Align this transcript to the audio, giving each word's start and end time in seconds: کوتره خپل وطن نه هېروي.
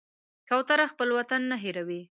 کوتره 0.49 0.85
خپل 0.91 1.09
وطن 1.17 1.41
نه 1.51 1.57
هېروي. 1.63 2.01